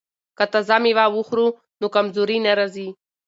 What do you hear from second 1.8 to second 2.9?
کمزوري نه راځي.